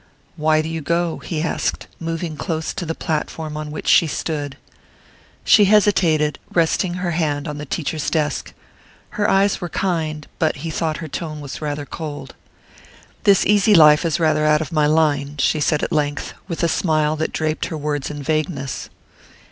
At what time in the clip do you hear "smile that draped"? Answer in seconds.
16.67-17.65